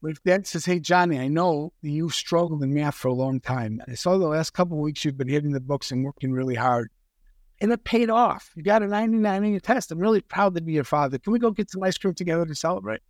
[0.01, 3.39] But if dad says, Hey, Johnny, I know you've struggled in math for a long
[3.39, 3.79] time.
[3.87, 6.55] I saw the last couple of weeks you've been hitting the books and working really
[6.55, 6.89] hard.
[7.61, 8.49] And it paid off.
[8.55, 9.91] You got a 99 on your test.
[9.91, 11.19] I'm really proud to be your father.
[11.19, 13.01] Can we go get some ice cream together to celebrate?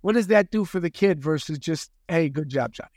[0.00, 2.90] What does that do for the kid versus just, hey, good job, Johnny?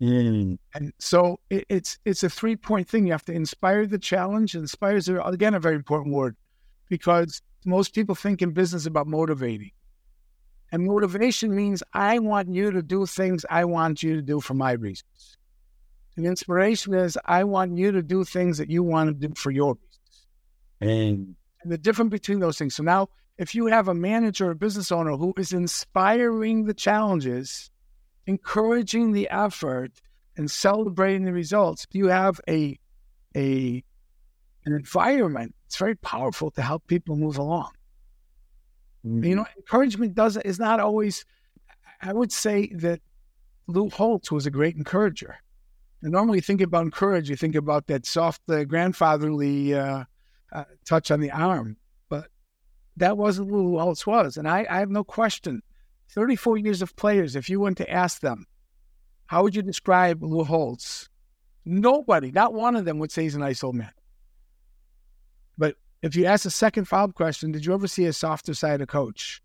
[0.00, 0.58] Mm.
[0.74, 3.04] And so it, it's it's a three point thing.
[3.04, 4.54] You have to inspire the challenge.
[4.54, 6.34] Inspires are again a very important word
[6.88, 9.72] because most people think in business about motivating.
[10.72, 14.54] And motivation means I want you to do things I want you to do for
[14.54, 15.36] my reasons.
[16.16, 19.50] And inspiration is I want you to do things that you want to do for
[19.50, 20.26] your reasons.
[20.80, 22.76] And, and the difference between those things.
[22.76, 27.70] So now, if you have a manager or business owner who is inspiring the challenges,
[28.26, 29.92] encouraging the effort,
[30.36, 32.78] and celebrating the results, you have a
[33.36, 33.82] a
[34.64, 37.70] an environment it's very powerful to help people move along.
[39.06, 39.24] Mm-hmm.
[39.24, 41.24] You know, encouragement doesn't is not always.
[42.02, 43.00] I would say that
[43.68, 45.36] Lou Holtz was a great encourager.
[46.02, 50.04] And normally, you think about encourage, you think about that soft, uh, grandfatherly uh,
[50.52, 51.76] uh, touch on the arm,
[52.08, 52.26] but
[52.96, 54.36] that wasn't Lou Holtz was.
[54.36, 55.62] And I, I have no question.
[56.08, 58.44] 34 years of players, if you went to ask them,
[59.26, 61.08] how would you describe Lou Holtz?
[61.64, 63.92] Nobody, not one of them would say he's a nice old man.
[66.02, 68.80] If you ask a second follow up question, did you ever see a softer side
[68.80, 69.42] of coach?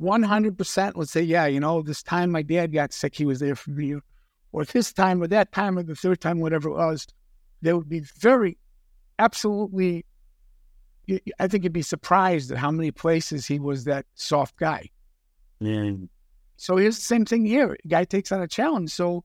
[0.00, 3.56] 100% would say, yeah, you know, this time my dad got sick, he was there
[3.56, 3.96] for me.
[4.52, 7.06] Or this time or that time or the third time, whatever it was,
[7.62, 8.56] they would be very,
[9.18, 10.04] absolutely,
[11.38, 14.88] I think you'd be surprised at how many places he was that soft guy.
[15.58, 15.92] Yeah.
[16.56, 17.76] So here's the same thing here.
[17.86, 18.90] Guy takes on a challenge.
[18.90, 19.24] So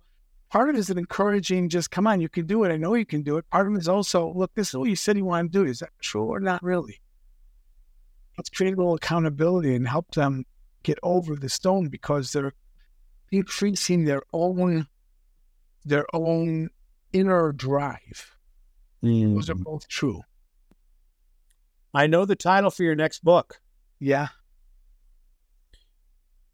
[0.50, 2.72] part of it is an encouraging, just come on, you can do it.
[2.72, 3.50] I know you can do it.
[3.50, 5.66] Part of it is also, look, this is what you said you want to do.
[5.66, 7.02] Is that true or not really?
[8.38, 10.46] Let's create a little accountability and help them
[10.84, 12.54] get over the stone because they're
[13.32, 14.88] increasing their own
[15.84, 16.70] their own
[17.14, 18.36] inner drive.
[19.04, 19.36] Mm.
[19.36, 20.22] Those are both true.
[21.94, 23.62] I know the title for your next book.
[24.00, 24.30] Yeah.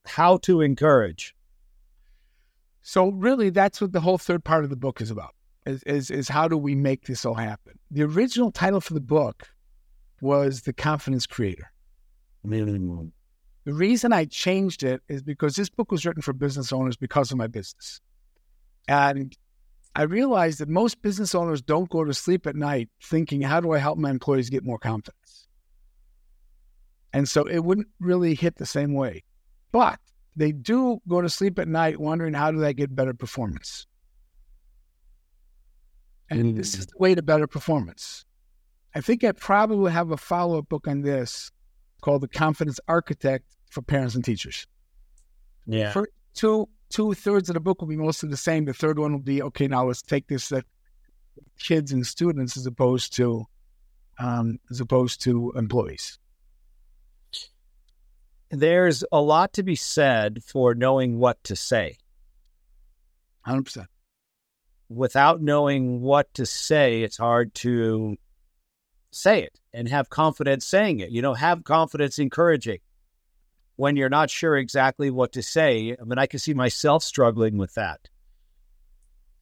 [0.06, 1.36] How to encourage.
[2.82, 5.36] So really, that's what the whole third part of the book is about.
[5.66, 7.78] Is, is is how do we make this all happen?
[7.92, 9.48] The original title for the book
[10.22, 11.72] was The Confidence Creator.
[13.66, 17.32] The reason I changed it is because this book was written for business owners because
[17.32, 18.02] of my business.
[18.88, 19.38] And
[19.96, 23.74] I realized that most business owners don't go to sleep at night thinking, how do
[23.74, 25.48] I help my employees get more confidence?
[27.14, 29.24] And so it wouldn't really hit the same way.
[29.72, 30.00] But
[30.36, 33.88] they do go to sleep at night wondering, how do I get better performance?
[36.30, 38.24] And this is the way to better performance.
[38.96, 41.52] I think I probably have a follow up book on this
[42.02, 44.66] called The Confidence Architect for Parents and Teachers.
[45.66, 45.92] Yeah.
[45.92, 48.66] For two two thirds of the book will be mostly the same.
[48.66, 49.68] The third one will be okay.
[49.68, 50.66] Now let's take this at
[51.60, 53.46] kids and students as opposed to
[54.20, 56.18] um, as opposed to employees.
[58.52, 61.98] There's a lot to be said for knowing what to say.
[63.42, 63.88] Hundred percent.
[64.90, 68.18] Without knowing what to say, it's hard to
[69.12, 71.12] say it and have confidence saying it.
[71.12, 72.80] You know, have confidence encouraging
[73.78, 75.96] when you're not sure exactly what to say.
[76.00, 78.10] I mean, I can see myself struggling with that.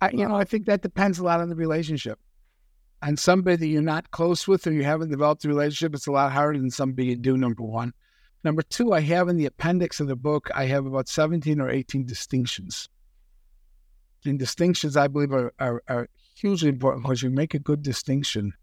[0.01, 2.19] I, you know, I think that depends a lot on the relationship.
[3.01, 6.11] And somebody that you're not close with or you haven't developed a relationship, it's a
[6.11, 7.93] lot harder than somebody you do, number one.
[8.43, 11.69] Number two, I have in the appendix of the book, I have about 17 or
[11.69, 12.87] 18 distinctions.
[14.25, 18.53] And distinctions, I believe, are, are, are hugely important because you make a good distinction.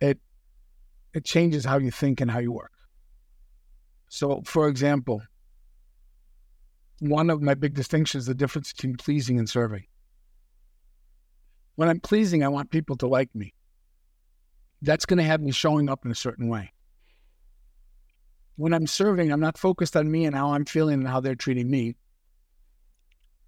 [0.00, 0.18] It
[1.12, 2.72] it changes how you think and how you work.
[4.08, 5.22] So, for example,
[6.98, 9.84] one of my big distinctions is the difference between pleasing and serving.
[11.76, 13.54] When I'm pleasing, I want people to like me.
[14.82, 16.73] That's going to have me showing up in a certain way.
[18.56, 21.34] When I'm serving, I'm not focused on me and how I'm feeling and how they're
[21.34, 21.96] treating me.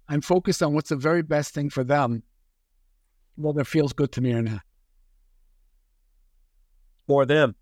[0.09, 2.23] I'm focused on what's the very best thing for them,
[3.35, 4.61] whether it feels good to me or not.
[7.07, 7.55] For them.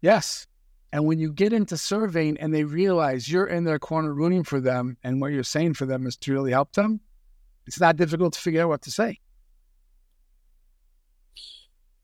[0.00, 0.46] Yes.
[0.92, 4.60] And when you get into surveying and they realize you're in their corner rooting for
[4.60, 7.00] them and what you're saying for them is to really help them,
[7.66, 9.18] it's not difficult to figure out what to say.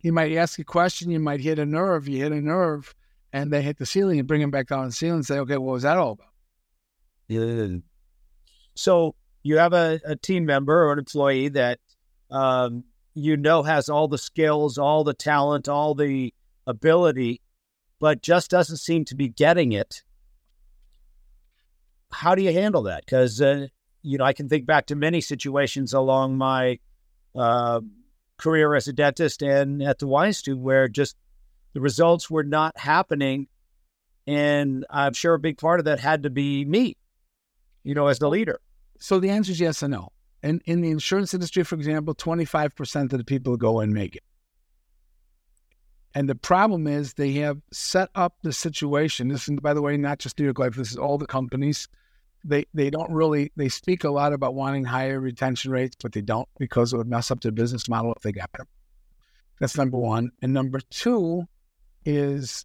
[0.00, 2.94] You might ask a question, you might hit a nerve, you hit a nerve,
[3.32, 5.56] and they hit the ceiling and bring them back down the ceiling and say, okay,
[5.56, 6.26] what was that all about?
[7.28, 7.78] Yeah.
[8.74, 11.78] So you have a, a team member or an employee that
[12.30, 16.34] um, you know has all the skills, all the talent, all the
[16.66, 17.40] ability,
[17.98, 20.02] but just doesn't seem to be getting it.
[22.12, 23.04] How do you handle that?
[23.04, 23.68] Because uh,
[24.02, 26.78] you know, I can think back to many situations along my
[27.34, 27.80] uh,
[28.38, 31.16] career as a dentist and at the WHY Institute where just
[31.72, 33.48] the results were not happening,
[34.26, 36.96] and I'm sure a big part of that had to be me,
[37.84, 38.60] you know, as the leader.
[38.98, 40.12] So the answer is yes and no.
[40.42, 44.22] And in the insurance industry, for example, 25% of the people go and make it.
[46.14, 49.28] And the problem is they have set up the situation.
[49.28, 50.74] This is, by the way, not just New York Life.
[50.74, 51.88] This is all the companies.
[52.42, 56.22] They they don't really they speak a lot about wanting higher retention rates, but they
[56.22, 58.66] don't because it would mess up their business model if they got them.
[59.60, 60.30] That's number one.
[60.40, 61.46] And number two
[62.04, 62.64] is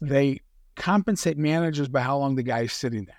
[0.00, 0.40] they
[0.76, 3.16] compensate managers by how long the guy is sitting there.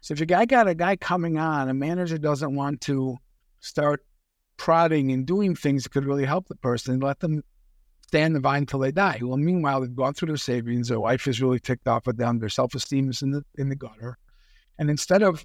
[0.00, 3.16] So if a guy got a guy coming on, a manager doesn't want to
[3.60, 4.04] start
[4.56, 7.42] prodding and doing things that could really help the person, let them
[8.06, 9.18] stay on the vine until they die.
[9.22, 10.88] Well, meanwhile, they've gone through their savings.
[10.88, 12.38] Their wife is really ticked off at them.
[12.38, 14.18] Their self esteem is in the in the gutter.
[14.78, 15.44] And instead of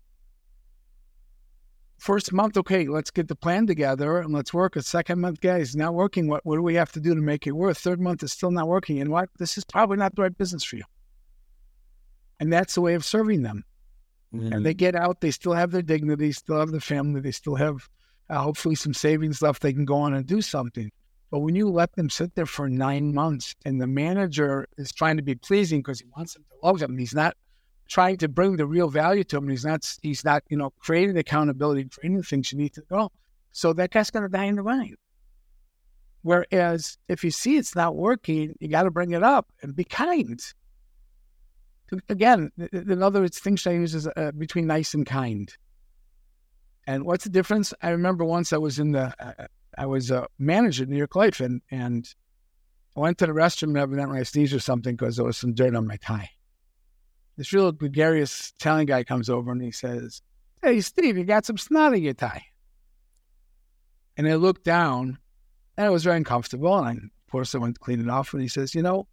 [2.00, 4.76] first month, okay, let's get the plan together and let's work.
[4.76, 6.28] A second month, guys, not working.
[6.28, 7.78] What what do we have to do to make it work?
[7.78, 9.00] Third month is still not working.
[9.00, 9.30] And what?
[9.38, 10.84] This is probably not the right business for you.
[12.40, 13.64] And that's the way of serving them.
[14.34, 14.54] Mm-hmm.
[14.54, 17.56] And they get out, they still have their dignity, still have their family, they still
[17.56, 17.90] have
[18.30, 19.62] uh, hopefully some savings left.
[19.62, 20.92] They can go on and do something.
[21.32, 25.18] But when you let them sit there for nine months and the manager is trying
[25.18, 27.36] to be pleasing because he wants them to love them, he's not
[27.90, 29.50] trying to bring the real value to them.
[29.50, 33.12] He's not, he's not, you know, creating accountability, creating things you need to go.
[33.52, 34.96] So that guy's going to die in the vine.
[36.22, 39.84] Whereas if you see it's not working, you got to bring it up and be
[39.84, 40.40] kind.
[42.08, 45.52] Again, in other words, things I use is uh, between nice and kind.
[46.86, 47.74] And what's the difference?
[47.82, 51.16] I remember once I was in the, uh, I was a manager at New York
[51.16, 52.08] Life, and and
[52.96, 55.54] I went to the restroom and evidently I sneezed or something because there was some
[55.54, 56.30] dirt on my tie.
[57.40, 60.22] This real gregarious Italian guy comes over and he says,
[60.62, 62.44] "Hey, Steve, you got some snot in your tie."
[64.18, 65.18] And I looked down,
[65.78, 66.78] and it was very uncomfortable.
[66.78, 68.34] And I, of course, I went to clean it off.
[68.34, 69.08] And he says, "You know,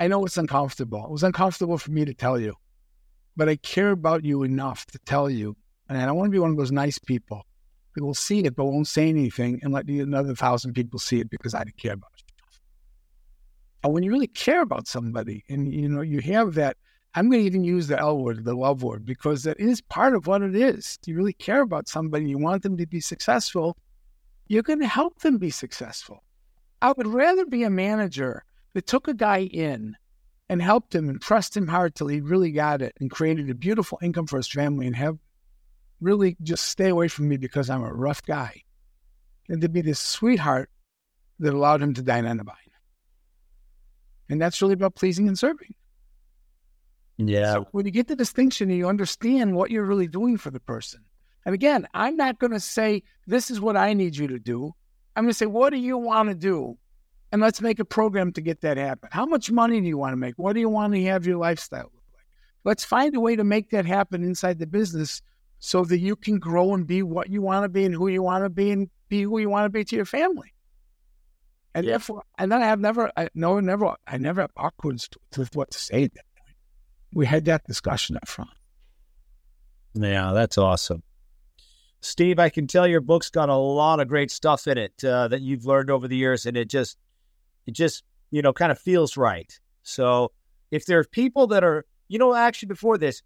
[0.00, 1.04] I know it's uncomfortable.
[1.04, 2.56] It was uncomfortable for me to tell you,
[3.36, 5.56] but I care about you enough to tell you
[5.88, 7.44] And I don't want to be one of those nice people
[7.94, 11.28] who will see it but won't say anything and let another thousand people see it
[11.28, 12.24] because I didn't care about it.
[13.82, 16.76] And when you really care about somebody and you know you have that,
[17.14, 20.14] I'm going to even use the L word, the love word, because that is part
[20.14, 20.98] of what it is.
[21.06, 23.76] You really care about somebody, you want them to be successful,
[24.46, 26.22] you're going to help them be successful.
[26.82, 28.44] I would rather be a manager
[28.74, 29.96] that took a guy in
[30.48, 33.54] and helped him and pressed him hard till he really got it and created a
[33.54, 35.18] beautiful income for his family and have
[36.00, 38.62] really just stay away from me because I'm a rough guy.
[39.48, 40.70] than to be this sweetheart
[41.40, 42.56] that allowed him to dine on the vine.
[44.28, 45.74] And that's really about pleasing and serving.
[47.28, 47.54] Yeah.
[47.54, 50.60] So when you get the distinction and you understand what you're really doing for the
[50.60, 51.00] person.
[51.44, 54.74] And again, I'm not going to say, this is what I need you to do.
[55.16, 56.76] I'm going to say, what do you want to do?
[57.32, 59.08] And let's make a program to get that happen.
[59.12, 60.34] How much money do you want to make?
[60.36, 62.24] What do you want to have your lifestyle look like?
[62.64, 65.22] Let's find a way to make that happen inside the business
[65.60, 68.22] so that you can grow and be what you want to be and who you
[68.22, 70.52] want to be and be who you want to be to your family.
[71.74, 71.92] And yeah.
[71.92, 75.00] therefore, and then I have never, I, no, never, I never have awkward
[75.36, 76.24] with what to say at that.
[77.12, 78.50] We had that discussion up front.
[79.94, 81.02] Yeah, that's awesome.
[82.00, 85.28] Steve, I can tell your book's got a lot of great stuff in it uh,
[85.28, 86.96] that you've learned over the years, and it just,
[87.66, 89.58] it just, you know, kind of feels right.
[89.82, 90.32] So,
[90.70, 93.22] if there are people that are, you know, actually before this,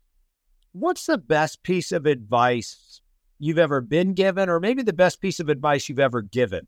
[0.73, 3.01] what's the best piece of advice
[3.39, 6.67] you've ever been given, or maybe the best piece of advice you've ever given?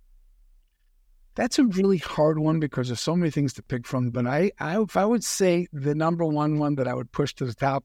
[1.36, 4.10] That's a really hard one because there's so many things to pick from.
[4.10, 7.34] But I, I, if I would say the number one one that I would push
[7.34, 7.84] to the top,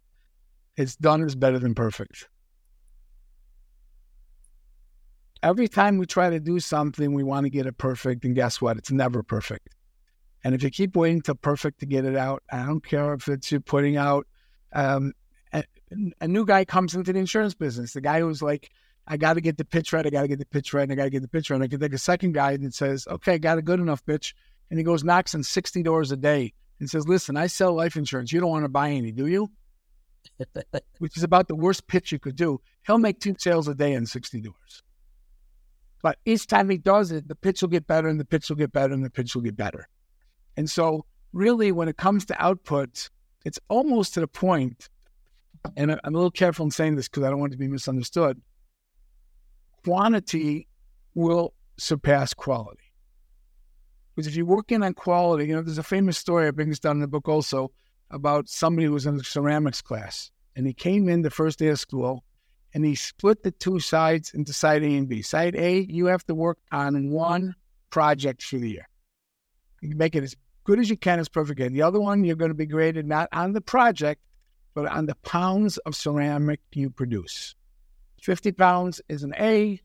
[0.77, 2.29] is done is better than perfect.
[5.43, 8.61] Every time we try to do something, we want to get it perfect, and guess
[8.61, 8.77] what?
[8.77, 9.67] It's never perfect.
[10.43, 13.27] And if you keep waiting till perfect to get it out, I don't care if
[13.27, 14.27] it's you putting out
[14.73, 15.13] um,
[15.51, 15.63] a,
[16.21, 17.93] a new guy comes into the insurance business.
[17.93, 18.71] The guy who's like,
[19.11, 20.07] I got to get the pitch right.
[20.07, 20.83] I got to get the pitch right.
[20.83, 21.61] And I got to get the pitch right.
[21.61, 24.33] I can take a second guy that says, okay, got a good enough pitch.
[24.69, 27.97] And he goes, knocks on 60 doors a day and says, listen, I sell life
[27.97, 28.31] insurance.
[28.31, 29.51] You don't want to buy any, do you?
[30.99, 32.61] Which is about the worst pitch you could do.
[32.87, 34.81] He'll make two sales a day in 60 doors.
[36.01, 38.55] But each time he does it, the pitch will get better and the pitch will
[38.55, 39.89] get better and the pitch will get better.
[40.55, 43.09] And so, really, when it comes to output,
[43.43, 44.87] it's almost to the point,
[45.75, 47.67] and I'm a little careful in saying this because I don't want it to be
[47.67, 48.41] misunderstood
[49.83, 50.67] quantity
[51.15, 52.91] will surpass quality.
[54.15, 56.79] Because if you're working on quality, you know, there's a famous story I bring this
[56.79, 57.71] down in the book also
[58.09, 60.31] about somebody who was in the ceramics class.
[60.55, 62.23] And he came in the first day of school
[62.73, 65.21] and he split the two sides into side A and B.
[65.21, 67.55] Side A, you have to work on one
[67.89, 68.87] project for the year.
[69.81, 71.59] You make it as good as you can as perfect.
[71.59, 74.21] And the other one, you're going to be graded not on the project,
[74.73, 77.55] but on the pounds of ceramic you produce.
[78.21, 79.81] 50 pounds is an A,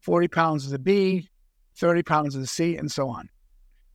[0.00, 1.28] 40 pounds is a B,
[1.76, 3.28] 30 pounds is a C, and so on.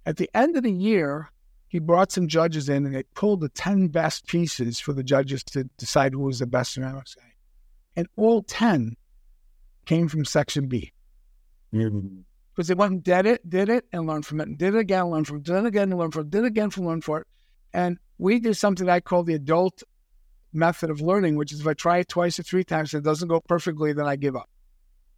[0.05, 1.31] At the end of the year,
[1.67, 5.43] he brought some judges in and they pulled the 10 best pieces for the judges
[5.45, 7.33] to decide who was the best ceramics guy.
[7.95, 8.95] And all 10
[9.85, 10.91] came from section B.
[11.73, 12.21] Mm-hmm.
[12.55, 14.79] Because they went and did it, did it, and learned from it, and did it
[14.79, 16.87] again, learned from it, did it again, and learned from it, did it again, and
[16.87, 17.27] learned from it.
[17.73, 19.83] And we do something I call the adult
[20.53, 23.07] method of learning, which is if I try it twice or three times and it
[23.07, 24.49] doesn't go perfectly, then I give up.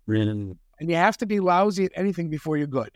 [0.05, 0.55] Really?
[0.79, 2.91] And you have to be lousy at anything before you're good.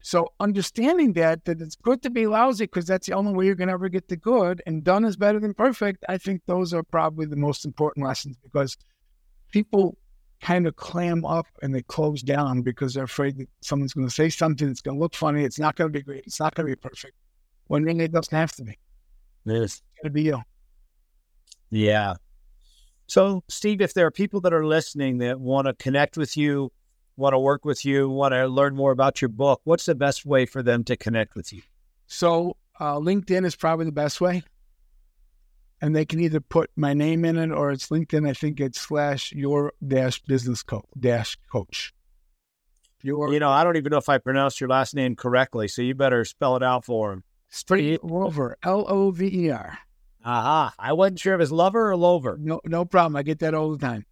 [0.00, 3.56] So understanding that that it's good to be lousy because that's the only way you're
[3.56, 6.84] gonna ever get to good and done is better than perfect, I think those are
[6.84, 8.76] probably the most important lessons because
[9.50, 9.96] people
[10.40, 14.28] kind of clam up and they close down because they're afraid that someone's gonna say
[14.28, 17.14] something that's gonna look funny, it's not gonna be great, it's not gonna be perfect.
[17.66, 18.78] When really it doesn't have to be.
[19.44, 19.62] Yes.
[19.62, 20.40] It's gonna be you.
[21.70, 22.14] Yeah.
[23.06, 26.72] So, Steve, if there are people that are listening that want to connect with you,
[27.16, 30.26] want to work with you, want to learn more about your book, what's the best
[30.26, 31.62] way for them to connect with you?
[32.06, 34.42] So, uh, LinkedIn is probably the best way.
[35.80, 38.28] And they can either put my name in it or it's LinkedIn.
[38.28, 41.92] I think it's slash your dash business coach dash coach.
[43.02, 45.82] Your, you know, I don't even know if I pronounced your last name correctly, so
[45.82, 47.24] you better spell it out for him.
[47.50, 49.78] Straight over, L O V E R.
[50.26, 50.74] Aha.
[50.76, 52.36] I wasn't sure if it's lover or lover.
[52.40, 53.14] No, no problem.
[53.14, 54.04] I get that all the time.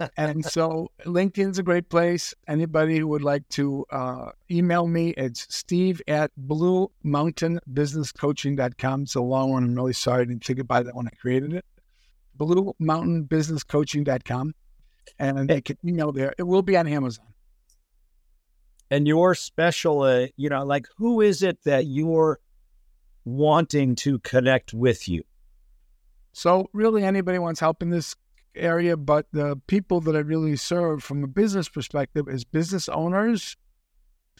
[0.16, 2.34] and so LinkedIn's a great place.
[2.48, 9.02] Anybody who would like to uh, email me, it's steve at bluemountainbusinesscoaching.com.
[9.02, 9.62] It's a long one.
[9.62, 11.64] I'm really sorry I didn't think about that when I created it.
[12.36, 14.54] bluemountainbusinesscoaching.com.
[15.20, 16.34] And they can email there.
[16.36, 17.26] It will be on Amazon.
[18.90, 22.40] And your special, uh, you know, like who is it that you're
[23.24, 25.22] wanting to connect with you?
[26.32, 28.16] So really, anybody wants help in this
[28.54, 33.56] area, but the people that I really serve from a business perspective is business owners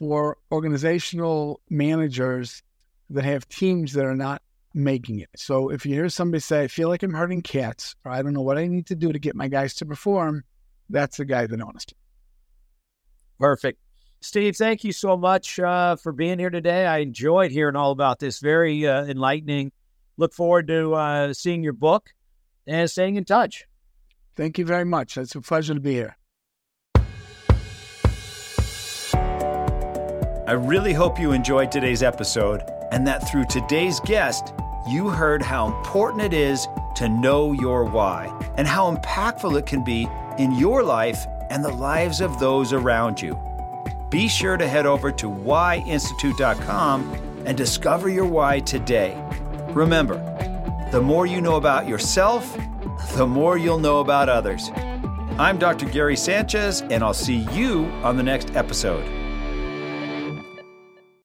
[0.01, 2.63] or organizational managers
[3.11, 5.29] that have teams that are not making it.
[5.37, 8.33] So if you hear somebody say, I feel like I'm hurting cats, or I don't
[8.33, 10.45] know what I need to do to get my guys to perform,
[10.89, 11.95] that's the guy that noticed.
[13.39, 13.81] Perfect.
[14.21, 16.87] Steve, thank you so much uh, for being here today.
[16.87, 18.39] I enjoyed hearing all about this.
[18.39, 19.73] Very uh, enlightening.
[20.17, 22.11] Look forward to uh, seeing your book
[22.67, 23.67] and staying in touch.
[24.37, 25.17] Thank you very much.
[25.17, 26.17] It's a pleasure to be here.
[30.47, 34.53] I really hope you enjoyed today's episode and that through today's guest,
[34.89, 39.85] you heard how important it is to know your why and how impactful it can
[39.85, 40.09] be
[40.39, 43.39] in your life and the lives of those around you.
[44.11, 49.17] Be sure to head over to whyinstitute.com and discover your why today.
[49.75, 50.17] Remember,
[50.91, 52.57] the more you know about yourself,
[53.17, 54.71] the more you'll know about others.
[55.39, 55.87] I'm Dr.
[55.87, 59.20] Gary Sanchez, and I'll see you on the next episode.